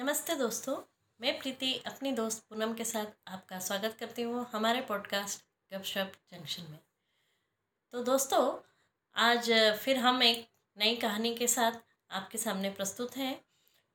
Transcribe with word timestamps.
नमस्ते 0.00 0.34
दोस्तों 0.34 0.82
मैं 1.20 1.38
प्रीति 1.38 1.82
अपनी 1.86 2.12
दोस्त 2.12 2.44
पूनम 2.48 2.74
के 2.74 2.84
साथ 2.84 3.06
आपका 3.28 3.58
स्वागत 3.58 3.96
करती 4.00 4.22
हूँ 4.22 4.46
हमारे 4.52 4.80
पॉडकास्ट 4.80 5.40
गपशप 5.74 6.12
जंक्शन 6.32 6.62
में। 6.62 6.78
तो 7.92 8.02
दोस्तों 8.02 8.60
आज 9.16 9.50
फिर 9.80 9.96
हम 9.96 10.22
एक 10.22 10.48
नई 10.78 10.96
कहानी 10.96 11.34
के 11.34 11.48
साथ 11.48 11.72
आपके 12.10 12.38
सामने 12.38 12.70
प्रस्तुत 12.70 13.16
हैं। 13.16 13.44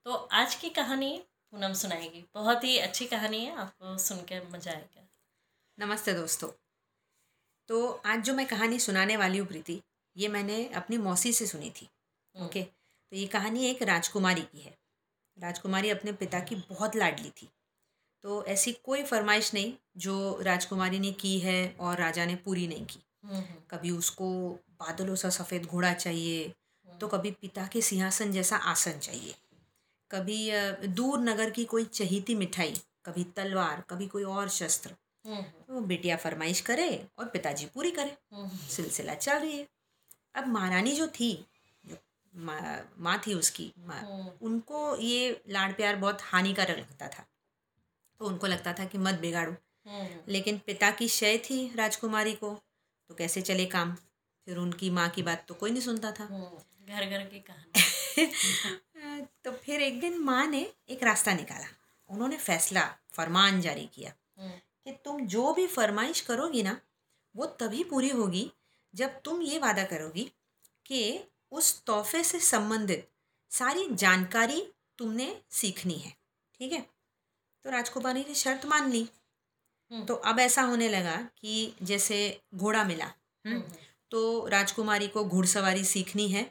तो 0.06 0.14
आज 0.14 0.56
की 0.56 0.70
कहानी 0.70 1.24
पूनम 1.52 1.74
सुनाएगी। 1.74 2.26
बहुत 2.34 2.64
ही 2.64 2.78
अच्छी 2.78 3.06
कहानी 3.06 3.46
है 3.46 3.56
आपको 3.56 3.98
सुन 3.98 4.18
के 4.18 4.50
मज़ा 4.50 4.72
आएगा। 4.72 5.08
नमस्ते 5.80 6.14
दोस्तों। 6.14 6.50
तो 7.68 8.02
आज 8.06 8.20
जो 8.20 8.34
मैं 8.34 8.46
कहानी 8.46 8.80
सुनाने 8.80 9.18
वाली 9.18 9.38
हूँ 9.38 9.48
प्रीति 9.48 9.82
ये 10.18 10.28
मैंने 10.28 10.68
अपनी 10.68 10.98
मौसी 10.98 11.34
से 11.34 11.48
सुनी 11.48 11.70
थी। 11.70 11.90
हम्म। 12.36 12.46
ओके? 12.46 12.64
तो 12.64 13.16
ये 13.16 13.28
कहानी 13.28 13.66
एक 13.66 13.82
राजकुमारी 13.82 14.42
की 14.42 14.62
है। 14.62 14.83
राजकुमारी 15.38 15.90
अपने 15.90 16.12
पिता 16.14 16.40
की 16.40 16.56
बहुत 16.56 16.96
लाडली 16.96 17.30
थी। 17.30 17.50
तो 18.24 18.46
ऐसी 18.46 18.72
कोई 18.74 19.04
फरमाइश 19.04 19.54
नहीं 19.54 19.74
जो 19.98 20.40
राजकुमारी 20.42 21.00
ने 21.00 21.12
की 21.12 21.40
है 21.40 21.76
और 21.80 21.98
राजा 21.98 22.26
ने 22.26 22.36
पूरी 22.36 22.68
नहीं 22.68 22.86
की। 22.86 23.00
हम्म, 23.24 23.36
हम्म, 23.36 23.62
कभी 23.72 23.92
उसको 23.92 24.30
बादलों 24.80 25.16
सा 25.16 25.30
सफ़ेद 25.30 25.66
घोड़ा 25.66 25.94
चाहिए 25.94 26.54
तो 26.88 27.08
कभी 27.08 27.32
पिता 27.32 27.68
के 27.68 27.82
सिंहासन 27.82 28.32
जैसा 28.32 28.56
आसन 28.56 29.00
चाहिए। 29.00 29.36
कभी 30.12 30.52
दूर 30.88 31.20
नगर 31.20 31.50
की 31.50 31.66
कोई 31.66 31.86
चहीती 31.86 32.36
मिठाई 32.36 32.76
कभी 33.06 33.24
तलवार 33.24 33.84
कभी 33.90 34.08
कोई 34.08 34.24
और 34.24 34.50
शस्त्र। 34.50 34.96
हम्म, 35.26 35.42
तो 35.42 35.82
बेटिया 35.82 36.18
फरमाइश 36.18 36.62
करे 36.62 37.08
और 37.18 37.26
पिताजी 37.26 37.66
पूरी 37.66 37.92
करे। 37.92 38.18
हम्म, 38.34 38.68
सिलसिला 38.70 39.14
चल 39.16 39.40
रही 39.40 39.58
है। 39.58 39.68
अब 40.36 40.48
महारानी 40.48 40.92
जो 40.92 41.08
थी 41.08 41.32
माँ 42.36 42.94
माँ 42.98 43.22
थी 43.28 43.34
उसकी 43.34 43.74
माँ 43.80 44.00
हम्म, 44.00 44.32
उनको 44.42 44.96
ये 44.96 45.42
लाड 45.50 45.76
प्यार 45.76 45.96
बहुत 45.96 46.22
हानिकारक 46.22 46.78
लगता 46.78 47.08
था। 47.08 47.26
तो 48.20 48.26
उनको 48.26 48.48
लगता 48.48 48.74
था 48.74 48.86
कि 48.86 48.98
मत 48.98 49.16
बिगाड़ो। 49.16 49.52
हम्म, 49.88 50.08
लेकिन 50.28 50.58
पिता 50.58 50.92
की 50.92 51.08
शय 51.08 51.38
थी 51.38 51.76
राजकुमारी 51.76 52.34
को 52.34 52.62
तो 53.10 53.16
कैसे 53.16 53.42
चले 53.42 53.66
काम? 53.66 53.96
फिर 54.46 54.58
उनकी 54.58 54.90
माँ 54.90 55.10
की 55.10 55.24
बात 55.24 55.46
तो 55.48 55.54
कोई 55.54 55.72
नहीं 55.72 55.82
सुनता 55.82 56.12
था। 56.12 56.24
हम्म, 56.24 56.96
घर 56.96 57.06
घर 57.06 57.26
की 57.26 57.40
कहानी। 57.40 57.72
तो 59.46 59.52
फिर 59.52 59.82
एक 59.82 60.00
दिन 60.00 60.18
माँ 60.20 60.48
ने 60.48 60.74
एक 60.90 61.04
रास्ता 61.04 61.34
निकाला। 61.34 61.68
उन्होंने 62.10 62.38
फैसला 62.38 62.96
फरमान 63.12 63.62
जारी 63.62 63.86
किया 63.86 64.14
कि 64.40 64.92
तुम 65.06 65.26
जो 65.26 65.54
भी 65.54 65.68
फरमाइश 65.68 66.22
करोगी 66.22 66.64
ना 66.64 66.82
वो 67.36 67.46
तभी 67.46 67.84
पूरी 67.84 68.10
होगी 68.10 68.52
जब 68.96 69.22
तुम 69.22 69.42
ये 69.42 69.60
वादा 69.60 69.84
करोगी 69.84 70.32
कि 70.86 71.20
उस 71.54 71.84
तोहफे 71.86 72.24
से 72.24 72.40
संबंधित 72.40 73.10
सारी 73.52 73.88
जानकारी 73.94 74.62
तुमने 74.98 75.36
सीखनी 75.52 75.98
है 75.98 76.14
ठीक 76.60 76.72
है? 76.72 76.82
तो 77.66 77.70
राजकुमारी 77.70 78.20
ने 78.20 78.34
शर्त 78.36 78.66
मान 78.66 78.90
ली। 78.92 79.08
हम्म, 79.92 80.06
तो 80.06 80.16
अब 80.16 80.40
ऐसा 80.40 80.62
होने 80.62 80.90
लगा 80.90 81.16
कि 81.38 81.74
जैसे 81.82 82.18
घोड़ा 82.56 82.84
मिला 82.84 83.06
हम्म, 83.06 83.56
हम्म, 83.56 83.76
तो 84.12 84.48
राजकुमारी 84.48 85.08
को 85.08 85.24
घुड़सवारी 85.26 85.84
सीखनी 85.86 86.28
है। 86.30 86.44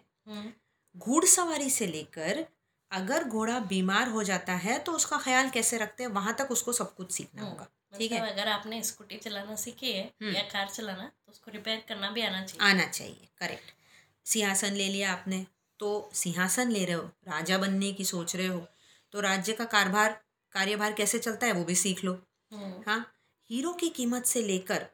घुड़सवारी 0.97 1.71
से 1.71 1.87
लेकर 1.87 2.45
अगर 2.91 3.25
घोड़ा 3.25 3.59
बीमार 3.69 4.09
हो 4.09 4.23
जाता 4.23 4.55
है 4.55 4.79
तो 4.79 4.93
उसका 4.93 5.19
ख्याल 5.19 5.51
कैसे 5.51 5.79
रखते 5.79 6.03
हैं? 6.03 6.11
वहाँ 6.11 6.35
तक 6.35 6.51
उसको 6.51 6.73
सब 6.73 6.95
कुछ 6.95 7.13
सीखना 7.13 7.43
होगा 7.43 7.69
ठीक 7.99 8.13
मतलब 8.13 8.25
है 8.25 8.33
अगर 8.33 8.49
आपने 8.49 8.83
स्कूटी 8.83 9.17
चलाना 9.19 9.57
सीखी 9.57 9.93
है। 9.93 10.05
या 10.25 10.43
कार 10.43 10.69
चलाना 10.71 11.07
तो 11.07 11.33
उसको 11.33 11.51
रिपेयर 11.51 11.85
करना 11.89 12.11
भी 12.11 12.23
आना 12.23 12.45
चाहिए। 12.45 12.71
आना 12.71 12.87
चाहिए 12.89 13.29
करेक्ट 13.39 13.73
सिंहासन 14.27 14.73
ले 14.73 14.89
लिया 14.89 15.13
आपने। 15.13 15.47
तो 15.81 16.11
सिंहासन 16.15 16.71
ले 16.71 16.85
रहे 16.85 16.95
हो 16.95 17.03
राजा 17.29 17.59
बनने 17.59 17.93
की 17.93 18.05
सोच 18.05 18.35
रहे 18.37 18.47
हो 18.47 18.67
तो 19.15 19.21
राज्य 19.21 19.53
का 19.53 19.65
कारभार 19.65 20.21
कार्यभार 20.55 20.93
कैसे 20.93 21.19
चलता 21.19 21.47
है 21.47 21.53
वो 21.53 21.65
भी 21.65 21.75
सीख 21.75 22.05
लो। 22.05 22.13
हम्म, 22.53 22.83
हाँ 22.87 23.13
हीरो 23.51 23.73
की 23.73 23.89
कीमत 23.89 24.27
से 24.27 24.43
लेकर 24.43 24.87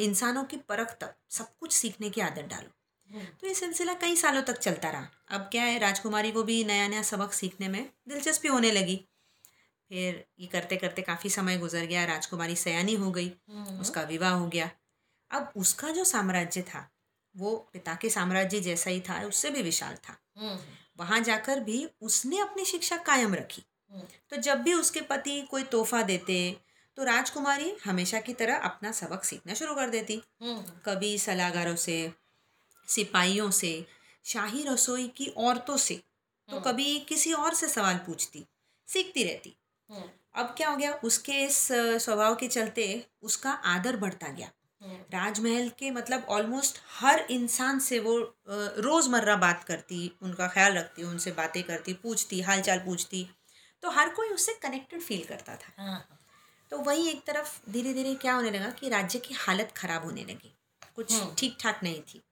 इंसानों 0.00 0.44
की 0.44 0.56
परख 0.68 0.96
तक 1.00 1.14
सब 1.30 1.56
कुछ 1.60 1.72
सीखने 1.72 2.10
की 2.10 2.20
आदत 2.20 2.48
डालो। 2.50 2.70
हम्म, 3.08 3.24
तो 3.24 3.46
ये 3.46 3.54
सिलसिला 3.54 3.94
कई 3.94 4.16
सालों 4.16 4.42
तक 4.42 4.58
चलता 4.58 4.90
रहा। 4.90 5.08
अब 5.30 5.48
क्या 5.52 5.62
है 5.62 5.78
राजकुमारी 5.78 6.32
को 6.32 6.42
भी 6.42 6.62
नया 6.64 6.88
नया 6.88 7.02
सबक 7.02 7.32
सीखने 7.32 7.68
में 7.68 7.82
दिलचस्पी 8.08 8.48
होने 8.48 8.70
लगी। 8.70 8.96
फिर 9.90 10.24
ये 10.38 10.46
करते 10.46 10.76
करते 10.76 11.02
काफ़ी 11.02 11.30
समय 11.30 11.58
गुजर 11.58 11.84
गया 11.84 12.04
राजकुमारी 12.04 12.56
सयानी 12.56 12.94
हो 12.94 13.10
गई 13.10 13.28
हम्म, 13.28 13.80
उसका 13.80 14.02
विवाह 14.02 14.32
हो 14.32 14.46
गया। 14.48 14.70
अब 15.30 15.52
उसका 15.56 15.90
जो 15.90 16.04
साम्राज्य 16.04 16.62
था 16.64 16.88
वो 17.34 17.56
पिता 17.72 17.94
के 17.94 18.10
साम्राज्य 18.10 18.60
जैसा 18.60 18.90
ही 18.90 19.00
था 19.00 19.20
उससे 19.22 19.50
भी 19.50 19.62
विशाल 19.62 19.94
था। 20.08 20.16
हम्म, 20.38 20.58
वहाँ 20.98 21.20
जाकर 21.20 21.60
भी 21.60 21.86
उसने 22.02 22.38
अपनी 22.38 22.64
शिक्षा 22.64 22.96
कायम 22.96 23.34
रखी। 23.34 23.62
हम्म, 23.90 24.02
तो 24.30 24.36
जब 24.36 24.62
भी 24.62 24.74
उसके 24.74 25.00
पति 25.00 25.40
कोई 25.50 25.62
तोहफा 25.62 26.02
देते 26.02 26.56
तो 26.96 27.04
राजकुमारी 27.04 27.72
हमेशा 27.84 28.20
की 28.20 28.32
तरह 28.34 28.56
अपना 28.58 28.92
सबक 28.92 29.24
सीखना 29.24 29.54
शुरू 29.54 29.74
कर 29.74 29.90
देती। 29.90 30.20
हम्म, 30.42 30.62
कभी 30.86 31.18
सलाहकारों 31.18 31.76
से 31.76 32.12
सिपाहियों 32.88 33.50
से 33.50 33.86
शाही 34.24 34.64
रसोई 34.64 35.08
की 35.08 35.26
औरतों 35.38 35.76
से 35.76 35.94
तो। 36.48 36.60
कभी 36.60 36.98
किसी 36.98 37.32
और 37.32 37.54
से 37.54 37.68
सवाल 37.68 37.96
पूछती 37.96 38.44
सीखती 38.88 39.24
रहती। 39.24 39.56
अब 40.34 40.54
क्या 40.56 40.68
हो 40.68 40.76
गया 40.76 40.92
उसके 41.04 41.32
इस 41.32 41.68
स्वभाव 41.72 42.34
के 42.34 42.48
चलते 42.48 43.06
उसका 43.22 43.50
आदर 43.50 43.96
बढ़ता 43.96 44.28
गया। 44.28 44.50
राजमहल 44.82 45.68
के 45.68 45.90
मतलब 45.90 46.24
ऑलमोस्ट 46.28 46.78
हर 47.00 47.20
इंसान 47.30 47.78
से 47.78 47.98
वो 47.98 48.16
रोज़मर्रा 48.48 49.36
बात 49.36 49.64
करती 49.64 50.10
उनका 50.22 50.48
ख्याल 50.48 50.72
रखती 50.72 51.02
उनसे 51.02 51.32
बातें 51.32 51.62
करती 51.62 51.92
पूछती 51.94 52.40
हाल 52.40 52.60
चाल 52.60 52.78
पूछती। 52.78 53.26
तो 53.82 53.90
हर 53.90 54.08
कोई 54.08 54.28
उससे 54.28 54.52
कनेक्टेड 54.62 55.00
फील 55.00 55.24
करता 55.24 55.56
था। 55.56 55.72
हाँ। 55.78 55.90
हाँ, 55.90 56.18
तो 56.70 56.78
वही 56.78 57.08
एक 57.08 57.24
तरफ़ 57.26 57.58
धीरे 57.70 57.94
धीरे 57.94 58.14
क्या 58.14 58.34
होने 58.34 58.50
लगा 58.50 58.70
कि 58.70 58.88
राज्य 58.88 59.18
की 59.18 59.34
हालत 59.34 59.72
खराब 59.76 60.04
होने 60.04 60.22
लगी। 60.22 60.54
कुछ 60.96 61.12
हम्म। 61.12 61.34
ठीक 61.38 61.56
ठाक 61.60 61.80
नहीं 61.82 62.00
थी। 62.02 62.22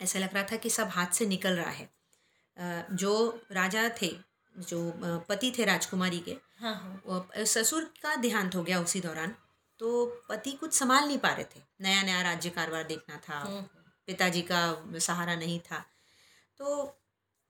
ऐसा 0.00 0.18
लग 0.18 0.34
रहा 0.34 0.42
था 0.42 0.56
कि 0.56 0.70
सब 0.70 0.88
हाथ 0.88 1.12
से 1.12 1.26
निकल 1.26 1.56
रहा 1.56 1.70
है। 1.70 1.88
जो 2.92 3.40
राजा 3.52 3.88
थे 4.02 4.16
जो 4.54 4.92
पति 5.28 5.52
थे 5.58 5.64
राजकुमारी 5.64 6.18
के 6.18 6.36
हाँ 6.60 6.74
हाँ। 6.74 7.44
ससुर 7.44 7.84
का 8.02 8.14
देहांत 8.16 8.54
हो 8.54 8.62
गया 8.62 8.80
उसी 8.80 9.00
दौरान। 9.00 9.34
तो 9.78 10.06
पति 10.28 10.52
कुछ 10.52 10.74
संभाल 10.74 11.06
नहीं 11.06 11.18
पा 11.18 11.28
रहे 11.28 11.44
थे। 11.44 11.60
नया 11.80 12.02
नया 12.02 12.22
राज्य 12.22 12.50
कारभार 12.50 12.84
देखना 12.84 13.20
था। 13.28 13.38
हम्म, 13.38 13.62
पिताजी 14.06 14.42
का 14.42 14.82
सहारा 14.98 15.36
नहीं 15.36 15.60
था। 15.60 15.84
तो 16.56 16.74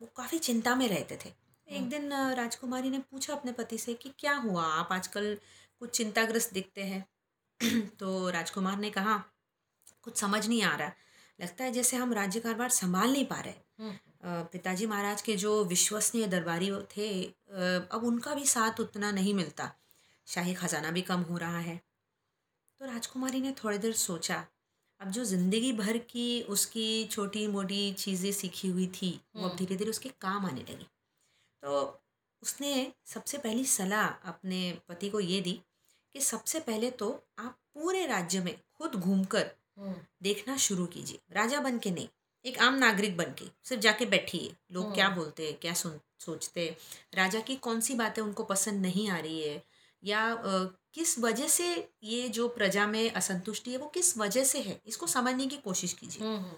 वो 0.02 0.06
काफ़ी 0.16 0.38
चिंता 0.38 0.74
में 0.74 0.88
रहते 0.88 1.18
थे। 1.24 1.32
एक 1.68 1.88
दिन 1.88 2.12
राजकुमारी 2.12 2.90
ने 2.90 2.98
पूछा 2.98 3.34
अपने 3.34 3.52
पति 3.52 3.78
से 3.78 3.94
कि 3.94 4.12
क्या 4.18 4.34
हुआ? 4.36 4.64
आप 4.64 4.88
आजकल 4.92 5.38
कुछ 5.78 5.96
चिंताग्रस्त 5.96 6.52
दिखते 6.52 6.82
हैं। 6.82 7.06
तो 7.86 8.30
राजकुमार 8.30 8.76
ने 8.78 8.90
कहा 8.90 9.24
कुछ 10.02 10.16
समझ 10.16 10.46
नहीं 10.48 10.62
आ 10.62 10.76
रहा। 10.76 10.92
लगता 11.40 11.64
है 11.64 11.72
जैसे 11.72 11.96
हम 11.96 12.12
राज्य 12.12 12.40
कारभार 12.40 12.68
संभाल 12.70 13.12
नहीं 13.12 13.24
पा 13.24 13.40
रहे। 13.40 13.54
हम्म, 13.78 13.98
पिताजी 14.24 14.86
महाराज 14.86 15.22
के 15.22 15.36
जो 15.36 15.64
विश्वसनीय 15.64 16.26
दरबारी 16.26 16.70
थे 16.96 17.24
अब 17.92 18.00
उनका 18.04 18.34
भी 18.34 18.46
साथ 18.46 18.80
उतना 18.80 19.10
नहीं 19.10 19.34
मिलता। 19.34 19.72
शाही 20.26 20.54
खजाना 20.54 20.90
भी 20.90 21.02
कम 21.02 21.20
हो 21.20 21.36
रहा 21.36 21.58
है। 21.58 21.87
तो 22.80 22.86
राजकुमारी 22.86 23.40
ने 23.40 23.52
थोड़ी 23.52 23.78
देर 23.78 23.92
सोचा। 23.92 24.44
अब 25.00 25.10
जो 25.10 25.24
ज़िंदगी 25.24 25.72
भर 25.72 25.98
की 25.98 26.42
उसकी 26.42 27.04
छोटी 27.04 27.46
मोटी 27.46 27.92
चीज़ें 27.92 28.32
सीखी 28.32 28.68
हुई 28.68 28.86
थी 28.86 29.10
वो 29.36 29.42
अब 29.42 29.48
हम्म। 29.48 29.58
धीरे 29.58 29.76
धीरे 29.76 29.90
उसके 29.90 30.08
काम 30.20 30.46
आने 30.46 30.60
लगी। 30.60 30.86
तो 31.62 32.00
उसने 32.42 32.92
सबसे 33.06 33.38
पहली 33.38 33.64
सलाह 33.64 34.06
अपने 34.06 34.60
पति 34.88 35.08
को 35.10 35.20
ये 35.20 35.40
दी 35.40 35.60
कि 36.14 36.20
सबसे 36.20 36.60
पहले 36.60 36.90
तो 36.90 37.10
आप 37.38 37.58
पूरे 37.74 38.06
राज्य 38.06 38.40
में 38.40 38.54
खुद 38.78 38.94
घूमकर 38.94 39.50
हम्म, 39.78 39.94
देखना 40.22 40.56
शुरू 40.56 40.86
कीजिए। 40.86 41.18
राजा 41.32 41.60
बन 41.60 41.78
के 41.78 41.90
नहीं 41.90 42.08
एक 42.44 42.58
आम 42.58 42.74
नागरिक 42.74 43.16
बन 43.16 43.32
के 43.32 43.44
सिर्फ़ 43.64 43.82
जाके 43.82 44.06
बैठिए। 44.06 44.54
लोग 44.72 44.94
क्या 44.94 45.08
बोलते 45.08 45.46
हैं 45.46 45.54
क्या 45.58 45.74
सुन 45.74 46.00
सोचते? 46.20 46.60
हैं 46.60 46.76
राजा 47.14 47.40
की 47.40 47.56
कौन 47.56 47.80
सी 47.80 47.94
बातें 47.94 48.22
उनको 48.22 48.44
पसंद 48.44 48.82
नहीं 48.82 49.08
आ 49.10 49.18
रही 49.18 49.40
है? 49.42 49.62
या 50.04 50.30
अ, 50.32 50.64
किस 50.94 51.18
वजह 51.18 51.48
से 51.48 51.66
ये 52.02 52.28
जो 52.28 52.48
प्रजा 52.48 52.86
में 52.86 53.10
असंतुष्टि 53.10 53.70
है 53.70 53.78
वो 53.78 53.86
किस 53.86 54.16
वजह 54.18 54.44
से 54.44 54.60
है? 54.60 54.80
इसको 54.86 55.06
समझने 55.06 55.46
की 55.46 55.56
कोशिश 55.56 55.92
कीजिए। 55.92 56.22
हम्म, 56.26 56.38
हम्म, 56.38 56.56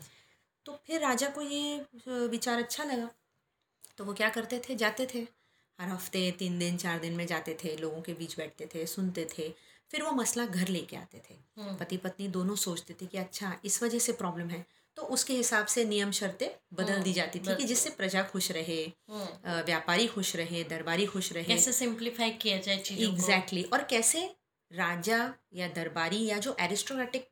तो 0.66 0.78
फिर 0.86 1.00
राजा 1.00 1.28
को 1.28 1.42
ये 1.42 1.78
अ, 1.78 1.84
विचार 2.08 2.58
अच्छा 2.58 2.84
लगा। 2.84 3.10
तो 3.98 4.04
वो 4.04 4.12
क्या 4.14 4.28
करते 4.28 4.62
थे? 4.68 4.74
जाते 4.74 5.06
थे। 5.14 5.26
हर 5.78 5.88
हफ़्ते 5.88 6.30
तीन 6.38 6.58
दिन 6.58 6.76
चार 6.76 6.98
दिन 6.98 7.12
में 7.16 7.26
जाते 7.26 7.56
थे 7.64 7.76
लोगों 7.76 8.02
के 8.02 8.14
बीच 8.14 8.36
बैठते 8.38 8.68
थे 8.74 8.86
सुनते 8.86 9.28
थे। 9.38 9.48
फिर 9.90 10.02
वो 10.02 10.10
मसला 10.12 10.46
घर 10.46 10.68
लेके 10.68 10.96
आते 10.96 11.22
थे। 11.30 11.34
हम्म, 11.34 11.76
पति 11.76 11.96
पत्नी 11.96 12.28
दोनों 12.28 12.56
सोचते 12.56 12.94
थे 13.00 13.06
कि 13.06 13.18
अच्छा 13.18 13.60
इस 13.64 13.82
वजह 13.82 13.98
से 13.98 14.12
प्रॉब्लम 14.12 14.48
है। 14.48 14.66
तो 15.00 15.06
उसके 15.06 15.34
हिसाब 15.34 15.66
से 15.66 15.84
नियम 15.84 16.10
शर्तें 16.10 16.48
बदल 16.74 17.02
दी 17.02 17.12
जाती 17.12 17.38
थी 17.38 17.54
कि 17.56 17.64
जिससे 17.64 17.90
प्रजा 17.90 18.22
खुश 18.22 18.50
रहे 18.50 18.80
हम्म, 19.10 19.60
व्यापारी 19.66 20.06
खुश 20.06 20.34
रहे 20.36 20.62
दरबारी 20.64 21.06
खुश 21.06 21.32
रहे। 21.32 21.44
कैसे 21.44 21.72
सिंप्लीफाई 21.72 22.30
किया 22.42 22.58
जाए 22.58 22.76
चीज़ों 22.78 23.12
एग्जैक्टली 23.12 23.62
और 23.72 23.84
कैसे 23.90 24.24
राजा 24.70 25.18
या 25.54 25.68
दरबारी 25.68 26.24
या 26.26 26.38
जो 26.38 26.56
एरिस्टोक्रेटिक 26.60 27.28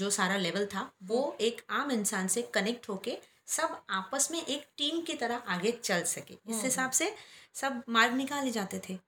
जो 0.00 0.10
सारा 0.10 0.36
लेवल 0.36 0.66
था 0.66 0.82
वो 1.02 1.20
एक 1.40 1.62
आम 1.70 1.90
इंसान 1.90 2.28
से 2.28 2.42
कनेक्ट 2.54 2.88
होके 2.88 3.16
सब 3.46 3.80
आपस 3.90 4.30
में 4.30 4.40
एक 4.42 4.66
टीम 4.78 5.00
की 5.02 5.14
तरह 5.14 5.36
आगे 5.54 5.70
चल 5.84 6.02
सके। 6.06 6.34
इस 6.48 6.64
हिसाब 6.64 6.90
से 6.90 7.12
सब 7.54 7.82
मार्ग 7.88 8.14
निकाले 8.14 8.50
जाते 8.50 8.80
थे। 8.88 8.98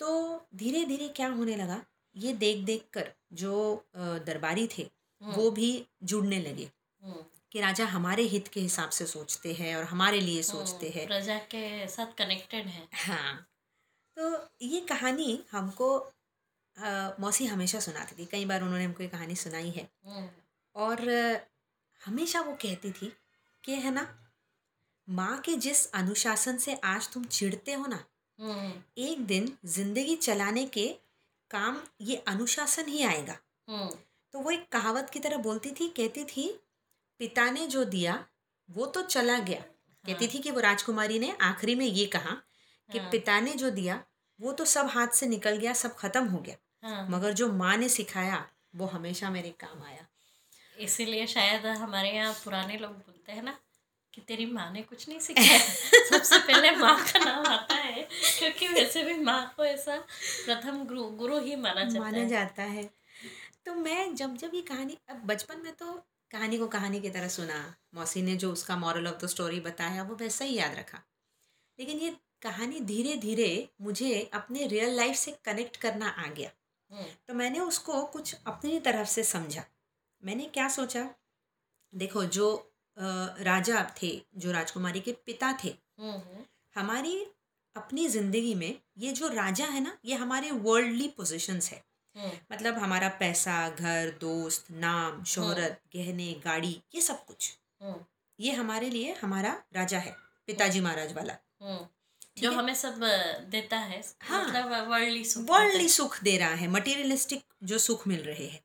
तो 0.00 0.08
धीरे 0.54 0.84
धीरे 0.84 1.08
क्या 1.08 1.28
होने 1.28 1.56
लगा? 1.56 1.80
ये 2.16 2.32
देख 2.32 2.64
देख 2.64 2.84
कर 2.92 3.12
जो 3.32 3.52
दरबारी 3.96 4.66
थे 4.66 4.82
हम्म, 4.82 5.01
वो 5.22 5.50
भी 5.50 5.70
जुड़ने 6.02 6.38
लगे 6.40 6.68
हम्म, 7.02 7.24
कि 7.52 7.60
राजा 7.60 7.84
हमारे 7.86 8.22
हित 8.22 8.48
के 8.48 8.60
हिसाब 8.60 8.90
से 8.90 9.06
सोचते 9.06 9.52
हैं 9.54 9.74
और 9.76 9.84
हमारे 9.84 10.20
लिए 10.20 10.42
सोचते 10.42 10.86
हम्म, 10.86 10.98
हैं। 10.98 11.06
प्रजा 11.06 11.38
के 11.54 11.88
साथ 11.88 12.14
कनेक्टेड 12.18 12.66
है। 12.66 12.88
हाँ। 12.94 13.46
तो 14.16 14.48
ये 14.66 14.80
कहानी 14.80 15.42
हमको 15.52 15.96
अ, 16.76 17.16
मौसी 17.20 17.46
हमेशा 17.46 17.80
सुनाती 17.80 18.14
थी। 18.18 18.24
कई 18.26 18.44
बार 18.44 18.62
उन्होंने 18.62 18.84
हमको 18.84 19.02
ये 19.02 19.08
कहानी 19.08 19.34
सुनाई 19.36 19.70
है। 19.70 19.88
हम्म, 20.06 20.28
और 20.76 21.00
हमेशा 22.00 22.40
वो 22.40 22.52
कहती 22.62 22.90
थी 22.92 23.12
कि 23.64 23.72
है 23.74 23.90
ना 23.94 24.06
माँ 25.08 25.36
के 25.44 25.54
जिस 25.56 25.84
अनुशासन 25.92 26.56
से 26.58 26.74
आज 26.84 27.08
तुम 27.12 27.24
चिढ़ते 27.24 27.72
हो 27.72 27.86
ना 27.86 28.04
हम्म, 28.38 28.72
एक 28.98 29.26
दिन 29.26 29.52
ज़िंदगी 29.64 30.16
चलाने 30.16 30.64
के 30.66 30.86
काम 31.50 31.80
ये 32.00 32.16
अनुशासन 32.28 32.88
ही 32.88 33.02
आएगा। 33.02 33.36
हम्म, 33.68 33.90
तो 34.34 34.40
वो 34.40 34.50
एक 34.50 34.66
कहावत 34.72 35.10
की 35.10 35.20
तरह 35.20 35.36
बोलती 35.36 35.70
थी 35.70 35.88
कहती 35.88 36.24
थी 36.24 36.48
पिता 37.20 37.50
ने 37.50 37.66
जो 37.66 37.84
दिया 37.84 38.24
वो 38.68 38.86
तो 38.86 39.02
चला 39.02 39.38
गया। 39.38 39.58
हाँ। 39.58 40.04
कहती 40.04 40.26
थी 40.28 40.38
कि 40.38 40.50
वो 40.50 40.60
राजकुमारी 40.60 41.18
ने 41.18 41.36
आखिरी 41.40 41.74
में 41.74 41.86
ये 41.86 42.06
कहा 42.06 42.36
कि 42.90 42.98
हाँ। 42.98 43.10
पिता 43.10 43.40
ने 43.40 43.52
जो 43.54 43.70
दिया 43.70 44.02
वो 44.40 44.52
तो 44.52 44.64
सब 44.64 44.86
हाथ 44.86 45.08
से 45.08 45.26
निकल 45.26 45.56
गया 45.56 45.72
सब 45.72 45.96
खत्म 45.96 46.24
हो 46.26 46.38
गया। 46.38 46.56
हाँ। 46.88 47.06
मगर 47.10 47.32
जो 47.32 47.52
माँ 47.52 47.76
ने 47.76 47.88
सिखाया 47.88 48.44
वो 48.76 48.86
हमेशा 48.86 49.30
मेरे 49.30 49.50
काम 49.60 49.82
आया। 49.82 50.06
इसीलिए 50.76 51.26
शायद 51.26 51.66
हमारे 51.66 52.10
यहाँ 52.10 52.32
पुराने 52.44 52.76
लोग 52.78 52.90
बोलते 52.90 53.32
हैं 53.32 53.42
ना 53.42 53.56
कि 54.14 54.20
तेरी 54.20 54.46
माँ 54.46 54.70
ने 54.72 54.82
कुछ 54.82 55.08
नहीं 55.08 55.18
सिखाया। 55.26 55.58
सबसे 55.58 56.38
पहले 56.38 56.70
माँ 56.70 56.96
का 57.04 57.18
नाम 57.24 57.46
आता 57.46 57.74
है 57.74 58.02
क्योंकि 58.38 58.68
वैसे 58.68 59.02
भी 59.04 59.14
माँ 59.14 59.42
को 59.56 59.64
ऐसा 59.64 59.96
प्रथम 60.46 60.84
गुरु 60.84 61.04
गुरु 61.20 61.38
ही 61.40 61.56
माना 61.56 61.84
जाता 61.84 62.00
माना 62.04 62.18
है। 62.18 62.28
जाता 62.28 62.62
है। 62.62 62.90
तो 63.66 63.74
मैं 63.74 64.14
जब 64.14 64.36
जब 64.36 64.54
ये 64.54 64.60
कहानी 64.62 64.96
अब 65.10 65.22
बचपन 65.26 65.60
में 65.64 65.72
तो 65.72 65.92
कहानी 66.30 66.58
को 66.58 66.66
कहानी 66.66 67.00
की 67.00 67.10
तरह 67.10 67.28
सुना 67.28 67.58
मौसी 67.94 68.22
ने 68.22 68.34
जो 68.36 68.52
उसका 68.52 68.76
मॉरल 68.76 69.06
ऑफ़ 69.06 69.24
द 69.24 69.28
स्टोरी 69.28 69.60
बताया 69.60 70.02
वो 70.02 70.14
वैसा 70.14 70.44
ही 70.44 70.54
याद 70.54 70.74
रखा। 70.74 71.02
लेकिन 71.78 71.98
ये 71.98 72.16
कहानी 72.42 72.80
धीरे 72.80 73.16
धीरे 73.16 73.48
मुझे 73.80 74.30
अपने 74.34 74.66
रियल 74.66 74.96
लाइफ 74.96 75.16
से 75.16 75.36
कनेक्ट 75.44 75.76
करना 75.76 76.08
आ 76.08 76.26
गया। 76.28 76.50
हम्म, 76.90 77.04
तो 77.28 77.34
मैंने 77.34 77.60
उसको 77.60 78.02
कुछ 78.06 78.34
अपनी 78.46 78.78
तरफ़ 78.80 79.08
से 79.08 79.22
समझा। 79.24 79.64
मैंने 80.22 80.46
क्या 80.46 80.68
सोचा? 80.68 81.08
देखो 81.92 82.24
जो 82.24 82.48
राजा 82.96 83.84
थे 84.02 84.10
जो 84.36 84.52
राजकुमारी 84.52 85.00
के 85.00 85.12
पिता 85.26 85.52
थे 85.64 85.68
हम्म, 85.68 86.10
हम्म, 86.10 86.44
हमारी 86.76 87.16
अपनी 87.76 88.06
ज़िंदगी 88.08 88.54
में 88.54 88.74
ये 88.98 89.12
जो 89.12 89.28
राजा 89.28 89.66
है 89.66 89.80
ना 89.80 89.96
ये 90.04 90.14
हमारे 90.14 90.50
वर्ल्डली 90.50 91.08
पोजीशंस 91.08 91.70
है। 91.70 91.82
मतलब 92.16 92.78
हमारा 92.78 93.08
पैसा 93.08 93.68
घर 93.68 94.10
दोस्त 94.20 94.66
नाम 94.70 95.24
शोहरत 95.24 95.80
गहने 95.96 96.32
गाड़ी 96.44 96.80
ये 96.94 97.00
सब 97.00 97.24
कुछ। 97.24 97.58
हम्म, 97.82 98.04
ये 98.40 98.52
हमारे 98.52 98.90
लिए 98.90 99.14
हमारा 99.22 99.62
राजा 99.74 99.98
है 99.98 100.16
पिताजी 100.46 100.80
महाराज 100.80 101.12
वाला। 101.12 101.36
हम्म। 101.62 101.86
जो 102.38 102.52
हमें 102.52 102.74
सब 102.74 103.00
देता 103.50 103.78
है 103.78 104.02
हाँ। 104.22 104.44
मतलब 104.48 104.88
वर्ल्डली 104.90 105.24
सुख 105.24 105.50
वर्ल्डली 105.50 105.88
सुख 105.88 106.22
दे 106.22 106.36
रहा 106.38 106.54
है 106.54 106.68
मटेरियलिस्टिक 106.68 107.44
जो 107.62 107.78
सुख 107.78 108.06
मिल 108.08 108.22
रहे 108.22 108.46
हैं। 108.46 108.60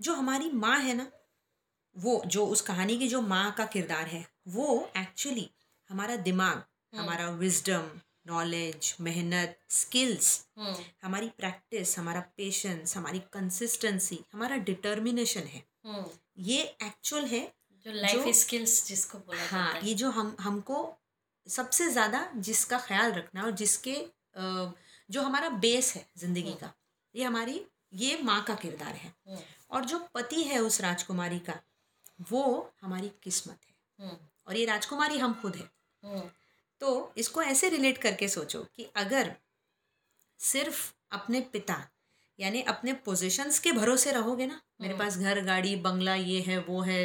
जो 0.00 0.14
हमारी 0.14 0.50
माँ 0.50 0.78
है 0.80 0.94
ना 0.94 1.10
वो 1.96 2.22
जो 2.26 2.46
उस 2.46 2.60
कहानी 2.60 2.98
की 2.98 3.08
जो 3.08 3.20
माँ 3.20 3.52
का 3.52 3.64
किरदार 3.66 4.06
है 4.06 4.26
वो 4.48 4.90
एक्चुअली 4.96 5.50
हमारा 5.90 6.16
दिमाग 6.16 6.64
हमारा 6.98 7.28
विजडम 7.30 7.90
नॉलेज 8.30 8.94
मेहनत 9.00 9.58
स्किल्स 9.70 10.28
हम्म, 10.58 10.74
हमारी 11.02 11.28
प्रैक्टिस 11.38 11.98
हमारा 11.98 12.20
पेशेंस 12.36 12.96
हमारी 12.96 13.18
कंसिस्टेंसी 13.32 14.18
हमारा 14.32 14.56
डिटर्मिनेशन 14.68 15.46
है। 15.48 15.62
हम्म, 15.86 16.04
ये 16.44 16.62
एक्चुअल 16.82 17.24
है 17.26 17.42
जो 17.86 17.92
लाइफ 17.92 18.28
स्किल्स 18.36 18.86
जिसको 18.86 19.18
बोला 19.20 19.46
हाँ 19.48 19.72
है। 19.72 19.86
ये 19.88 19.94
जो 19.94 20.10
हम 20.10 20.36
हमको 20.40 20.78
सबसे 21.46 21.88
ज़्यादा 21.90 22.28
जिसका 22.38 22.78
ख्याल 22.80 23.12
रखना 23.12 23.42
और 23.44 23.50
जिसके 23.56 23.94
जो 24.36 25.22
हमारा 25.22 25.48
बेस 25.60 25.94
है 25.96 26.04
ज़िंदगी 26.18 26.52
का 26.54 26.72
ये 27.14 27.24
हमारी 27.24 27.60
ये 27.94 28.18
माँ 28.22 28.42
का 28.44 28.54
किरदार 28.56 28.94
है। 28.94 29.14
हम्म, 29.28 29.38
और 29.70 29.84
जो 29.84 29.98
पति 30.14 30.42
है 30.44 30.58
उस 30.60 30.80
राजकुमारी 30.80 31.38
का 31.48 31.54
वो 32.30 32.42
हमारी 32.82 33.10
किस्मत 33.22 33.58
है। 33.60 33.74
हम्म, 33.98 34.16
और 34.46 34.56
ये 34.56 34.64
राजकुमारी 34.66 35.18
हम 35.18 35.34
खुद 35.42 35.56
है। 35.56 35.70
हम्म, 36.02 36.22
तो 36.80 37.12
इसको 37.16 37.42
ऐसे 37.42 37.68
रिलेट 37.68 37.98
करके 37.98 38.28
सोचो 38.28 38.62
कि 38.76 38.90
अगर 38.96 39.34
सिर्फ़ 40.40 40.92
अपने 41.10 41.40
पिता 41.40 41.76
यानी 42.38 42.62
अपने 42.62 42.92
पोजीशंस 42.92 43.58
के 43.58 43.72
भरोसे 43.72 44.12
रहोगे 44.12 44.46
ना 44.46 44.60
मेरे 44.80 44.94
हम्म। 44.94 45.04
पास 45.04 45.18
घर 45.18 45.40
गाड़ी 45.40 45.74
बंगला 45.76 46.14
ये 46.14 46.40
है 46.40 46.58
वो 46.58 46.80
है 46.80 47.00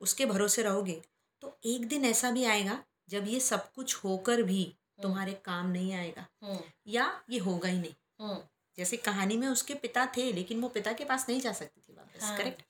उसके 0.00 0.26
भरोसे 0.26 0.62
रहोगे 0.62 1.00
तो 1.42 1.58
एक 1.64 1.86
दिन 1.88 2.04
ऐसा 2.04 2.30
भी 2.30 2.44
आएगा 2.44 2.82
जब 3.08 3.26
ये 3.28 3.40
सब 3.40 3.72
कुछ 3.72 3.96
होकर 4.04 4.42
भी 4.42 4.64
तुम्हारे 5.02 5.32
काम 5.44 5.66
नहीं 5.66 5.92
आएगा। 5.94 6.26
हम्म, 6.42 6.58
या 6.86 7.22
ये 7.30 7.38
होगा 7.38 7.68
ही 7.68 7.78
नहीं। 7.78 7.94
हम्म, 8.20 8.38
जैसे 8.78 8.96
कहानी 8.96 9.36
में 9.36 9.48
उसके 9.48 9.74
पिता 9.74 10.06
थे 10.06 10.32
लेकिन 10.32 10.60
वो 10.60 10.68
पिता 10.68 10.92
के 10.92 11.04
पास 11.04 11.26
नहीं 11.28 11.40
जा 11.40 11.52
सकती 11.52 11.80
थी 11.80 11.94
वापस 11.94 12.22
हाँ। 12.22 12.36
करेक्ट 12.38 12.62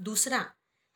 दूसरा 0.00 0.44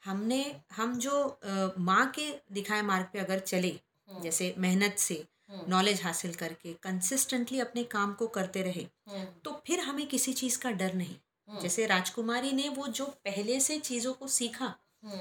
हमने 0.03 0.61
हम 0.73 0.99
जो 0.99 1.41
माँ 1.79 2.06
के 2.11 2.31
दिखाए 2.53 2.82
मार्ग 2.82 3.06
पे 3.12 3.19
अगर 3.19 3.38
चले 3.38 3.69
हम्म, 3.69 3.79
जैसे 4.09 4.55
मेहनत 4.59 4.97
से 4.99 5.27
हम्म, 5.51 5.62
नॉलेज 5.69 6.03
हासिल 6.03 6.35
करके 6.35 6.73
कंसिस्टेंटली 6.73 7.61
अपने 7.61 7.85
काम 7.85 8.15
को 8.15 8.27
करते 8.27 8.62
रहे 8.62 8.87
हम्म, 9.09 9.25
तो 9.45 9.62
फिर 9.67 9.81
हमें 9.81 10.06
किसी 10.06 10.33
चीज़ 10.33 10.59
का 10.59 10.71
डर 10.71 10.95
नहीं। 10.95 11.17
हम्म, 11.49 11.61
जैसे 11.61 11.87
राजकुमारी 11.87 12.53
ने 12.53 12.69
वो 12.69 12.87
जो 12.87 13.06
पहले 13.06 13.61
से 13.61 13.79
चीज़ों 13.79 14.15
को 14.15 14.29
सीखा 14.29 14.75
हम्म, 15.05 15.21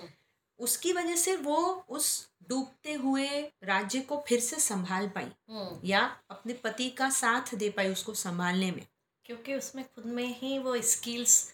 उसकी 0.59 0.93
वजह 0.93 1.15
से 1.15 1.35
वो 1.35 1.85
उस 1.89 2.29
डूबते 2.49 2.93
हुए 2.93 3.27
राज्य 3.63 4.01
को 4.01 4.23
फिर 4.27 4.39
से 4.39 4.55
संभाल 4.55 5.07
पाई 5.07 5.31
हम्म, 5.49 5.79
या 5.83 6.17
अपने 6.29 6.53
पति 6.53 6.89
का 6.89 7.09
साथ 7.09 7.55
दे 7.55 7.69
पाई 7.69 7.87
उसको 7.87 8.13
संभालने 8.13 8.71
में। 8.71 8.87
क्योंकि 9.25 9.55
उसमें 9.55 9.85
खुद 9.85 10.05
में 10.05 10.39
ही 10.39 10.59
वो 10.59 10.81
स्किल्स 10.81 11.53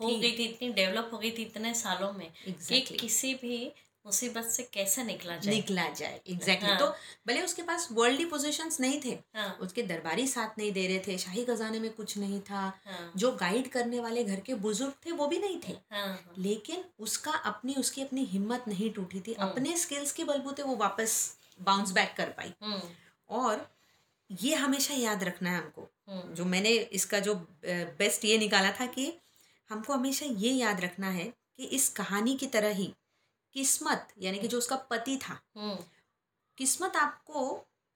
हो 0.00 0.06
गई 0.06 0.38
थी 0.38 0.44
इतनी 0.44 0.72
डेवलप 0.72 1.10
हो 1.12 1.18
गई 1.18 1.30
थी 1.30 1.42
इतने 1.42 1.74
सालों 1.74 2.12
में 2.12 2.32
exactly. 2.48 2.68
कि 2.68 2.80
किसी 2.80 3.34
भी 3.34 3.72
मुसीबत 4.08 4.44
से 4.50 4.62
कैसे 4.72 5.02
निकला 5.04 5.36
जाए? 5.36 5.54
निकला 5.54 5.88
जाए 5.90 6.14
एग्जैक्टली 6.16 6.34
exactly. 6.34 6.68
हाँ। 6.68 6.78
तो 6.78 6.86
भले 7.26 7.42
उसके 7.42 7.62
पास 7.62 7.88
वर्ल्डली 7.92 8.24
पोजीशंस 8.24 8.80
नहीं 8.80 9.00
थे 9.04 9.16
हाँ। 9.36 9.48
उसके 9.62 9.82
दरबारी 9.84 10.26
साथ 10.26 10.58
नहीं 10.58 10.72
दे 10.72 10.86
रहे 10.86 10.98
थे 11.06 11.16
शाही 11.18 11.44
खजाने 11.44 11.80
में 11.80 11.90
कुछ 11.94 12.16
नहीं 12.18 12.40
था 12.40 12.60
हाँ। 12.86 13.12
जो 13.16 13.32
गाइड 13.40 13.68
करने 13.70 14.00
वाले 14.00 14.24
घर 14.24 14.40
के 14.40 14.54
बुज़ुर्ग 14.64 14.92
थे 15.06 15.12
वो 15.12 15.26
भी 15.26 15.38
नहीं 15.38 15.60
थे। 15.68 15.72
हाँ 15.92 16.06
हाँ, 16.06 16.34
लेकिन 16.38 16.84
उसका 16.98 17.32
अपनी 17.52 17.74
उसकी 17.78 18.02
अपनी 18.02 18.24
हिम्मत 18.26 18.64
नहीं 18.68 18.90
टूटी 18.90 19.20
थी। 19.20 19.34
हम्म। 19.34 19.50
अपने 19.50 19.76
स्किल्स 19.76 20.12
के 20.12 20.24
बलबूते 20.24 20.62
वो 20.62 20.76
वापस 20.76 21.18
बाउंस 21.60 21.90
बैक 21.92 22.14
कर 22.16 22.28
पाई। 22.30 22.52
हम्म, 22.62 22.80
और 23.30 23.66
ये 24.30 24.54
हमेशा 24.54 24.94
याद 24.94 25.24
रखना 25.24 25.50
है 25.50 25.58
हमको। 25.58 25.88
हम्म, 26.08 26.34
जो 26.34 26.44
मैंने 26.44 26.70
इसका 26.92 27.18
जो 27.20 27.34
बेस्ट 27.64 28.24
ये 28.24 28.38
निकाला 28.38 28.70
था 28.70 28.86
कि 28.86 29.12
हमको 29.70 29.92
हमेशा 29.92 30.26
ये 30.26 30.50
याद 30.50 30.80
रखना 30.80 31.10
है 31.10 31.24
कि 31.24 31.64
इस 31.76 31.88
कहानी 31.88 32.34
की 32.36 32.46
तरह 32.46 32.74
ही 32.74 32.92
किस्मत 33.56 34.08
यानी 34.18 34.38
कि 34.38 34.48
जो 34.48 34.58
उसका 34.58 34.76
पति 34.90 35.16
था। 35.18 35.40
हम्म, 35.56 35.76
किस्मत 36.58 36.96
आपको 36.96 37.46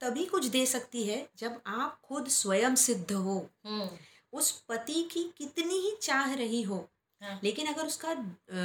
तभी 0.01 0.25
कुछ 0.27 0.47
दे 0.47 0.65
सकती 0.67 1.03
है 1.05 1.27
जब 1.39 1.61
आप 1.67 2.01
खुद 2.03 2.29
स्वयं 2.29 2.75
सिद्ध 2.77 3.13
हो। 3.13 3.37
हम्म, 3.67 3.89
उस 4.33 4.51
पति 4.69 5.03
की 5.13 5.23
कितनी 5.39 5.79
ही 5.79 5.97
चाह 6.03 6.33
रही 6.35 6.63
हो 6.63 6.89
हाँ। 7.21 7.39
लेकिन 7.45 7.67
अगर 7.67 7.87
उसका 7.87 8.15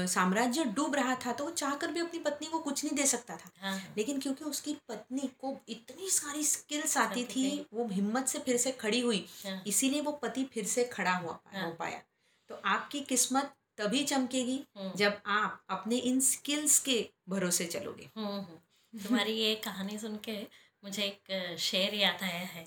साम्राज्य 0.08 0.64
डूब 0.66 0.96
रहा 0.96 1.16
था 1.26 1.32
तो 1.32 1.44
वो 1.44 1.52
चाहकर 1.52 1.92
भी 1.92 2.00
अपनी 2.00 2.20
पत्नी 2.20 2.48
को 2.48 2.60
कुछ 2.60 2.84
नहीं 2.86 2.96
दे 2.96 3.06
सकता 3.06 3.36
था। 3.36 3.50
हाँ 3.62 3.72
हाँ, 3.72 3.94
लेकिन 3.98 4.20
क्योंकि 4.20 4.46
उसकी 4.46 4.74
पत्नी 4.90 5.30
को 5.42 5.56
इतनी 5.70 6.10
सारी 6.10 6.44
स्किल्स 6.44 6.98
आती 6.98 7.24
थी 7.26 7.50
थी। 7.52 7.66
वो 7.74 7.88
हिम्मत 7.88 8.28
से 8.28 8.40
फिर 8.40 8.58
से 8.58 8.72
खड़ी 8.72 9.00
हुई 9.00 9.26
हाँ, 9.46 9.62
इसीलिए 9.68 10.02
वो 10.02 10.12
पति 10.12 10.44
फिर 10.44 10.66
से 10.66 10.84
खड़ा 10.84 11.16
हुआ 11.16 11.40
हाँ। 11.46 11.66
हो। 11.66 11.72
पाया। 11.74 12.02
तो 12.50 12.62
आपकी 12.66 13.02
किस्मत 13.02 13.54
तभी 13.78 14.04
चमकेगी 14.04 14.66
हम्म, 14.78 14.92
जब 14.96 15.22
आप 15.26 15.64
अपने 15.70 15.98
इन 15.98 16.20
स्किल्स 16.20 16.80
के 16.80 17.10
भरोसे 17.30 17.66
चलोगे। 17.66 18.10
हम्म, 18.18 18.28
हम्म। 18.28 19.04
तुम्हारी 19.04 19.32
ये 19.32 19.56
कहानी 19.56 20.00
सुन 20.00 20.18
के 20.18 20.48
मुझे 20.84 21.04
एक 21.04 21.58
शेर 21.60 21.94
याद 21.94 22.24
आया 22.24 22.46
है। 22.46 22.66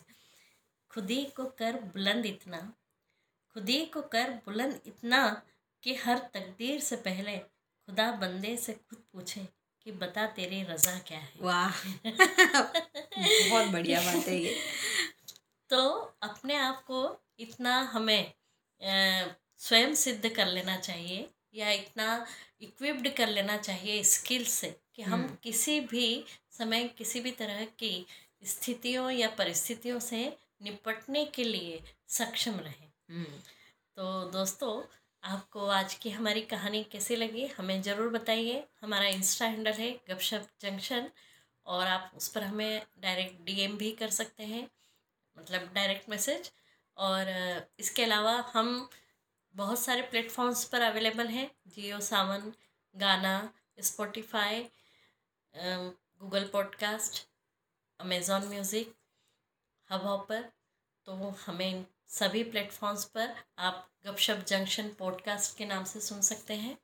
खुदी 0.90 1.24
को 1.24 1.44
कर 1.44 1.72
बुलंद 1.72 2.26
इतना 2.26 2.74
खुदी 3.54 3.86
को 3.86 4.02
कर 4.02 4.30
बुलंद 4.30 4.80
इतना 4.86 5.42
कि 5.82 5.94
हर 5.94 6.18
तकदीर 6.18 6.80
से 6.80 6.96
पहले 6.96 7.38
खुदा 7.86 8.12
बंदे 8.12 8.56
से 8.56 8.72
खुद 8.72 8.98
पूछे 9.12 9.48
कि 9.82 9.92
बता 9.92 10.26
तेरी 10.26 10.62
रज़ा 10.62 10.98
क्या 10.98 11.18
है? 11.18 11.32
वाह। 11.40 11.70
बहुत 13.50 13.66
बढ़िया 13.66 14.00
बात 14.00 14.26
है 14.26 14.36
ये। 14.36 14.58
तो 15.68 15.88
अपने 16.22 16.56
आप 16.56 16.84
को 16.84 17.20
इतना 17.38 17.80
हमें 17.80 18.32
स्वयं 19.60 19.94
सिद्ध 19.94 20.28
कर 20.28 20.46
लेना 20.46 20.76
चाहिए 20.76 21.28
या 21.54 21.70
इतना 21.70 22.26
इक्विप्ड 22.62 23.08
कर 23.16 23.28
लेना 23.28 23.56
चाहिए 23.56 24.02
स्किल 24.04 24.44
से 24.44 24.74
कि 24.94 25.02
हम 25.02 25.12
हम्म। 25.12 25.36
किसी 25.42 25.80
भी 25.80 26.24
समय 26.50 26.84
किसी 26.88 27.20
भी 27.20 27.30
तरह 27.30 27.64
की 27.78 28.06
स्थितियों 28.44 29.10
या 29.10 29.28
परिस्थितियों 29.28 29.98
से 30.00 30.24
निपटने 30.62 31.24
के 31.24 31.44
लिए 31.44 31.82
सक्षम 32.08 32.58
रहें। 32.58 32.88
हम्म, 33.10 33.24
तो 33.96 34.30
दोस्तों 34.30 34.82
आपको 35.22 35.66
आज 35.68 35.94
की 35.94 36.10
हमारी 36.10 36.40
कहानी 36.40 36.82
कैसी 36.84 37.16
लगी 37.16 37.46
हमें 37.46 37.80
ज़रूर 37.82 38.08
बताइए। 38.08 38.64
हमारा 38.82 39.06
इंस्टा 39.06 39.46
हैंडल 39.46 39.72
है 39.72 39.90
गपशप 40.10 40.46
जंक्शन 40.60 41.10
और 41.66 41.86
आप 41.86 42.12
उस 42.16 42.28
पर 42.28 42.42
हमें 42.42 42.82
डायरेक्ट 42.98 43.44
डीएम 43.44 43.76
भी 43.76 43.90
कर 43.92 44.10
सकते 44.10 44.44
हैं 44.44 44.68
मतलब 45.36 45.70
डायरेक्ट 45.74 46.08
मैसेज 46.10 46.50
और 46.96 47.28
इसके 47.78 48.04
अलावा 48.04 48.32
हम 48.54 48.88
बहुत 49.54 49.78
सारे 49.78 50.02
प्लेटफॉर्म्स 50.02 50.64
पर 50.64 50.80
अवेलेबल 50.80 51.28
हैं। 51.28 51.50
Jio, 51.66 52.00
Saavn, 52.00 52.52
Gaana 52.94 53.52
Spotify 53.80 54.62
Google 56.20 56.48
podcast 56.48 57.26
Amazon 58.00 58.44
music 58.48 58.94
Hubhopper 60.02 60.42
तो 61.06 61.14
हमें 61.46 61.84
सभी 62.08 62.42
प्लेटफॉर्म्स 62.44 63.04
पर 63.04 63.34
आप 63.58 63.88
गपशप 64.06 64.44
जंक्शन 64.48 64.88
पॉडकास्ट 64.88 65.56
के 65.56 65.66
नाम 65.66 65.84
से 65.84 66.00
सुन 66.00 66.20
सकते 66.22 66.54
हैं। 66.54 66.74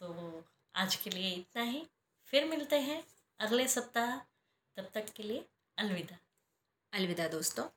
तो 0.00 0.44
आज 0.74 0.96
के 0.96 1.10
लिए 1.10 1.30
इतना 1.30 1.62
ही। 1.62 1.86
फिर 2.28 2.44
मिलते 2.44 2.80
हैं 2.80 3.02
अगले 3.40 3.68
सप्ताह। 3.68 4.16
तब 4.76 4.90
तक 4.94 5.12
के 5.12 5.22
लिए 5.22 5.44
अलविदा। 5.78 6.18
अलविदा 6.92 7.28
दोस्तों। 7.28 7.68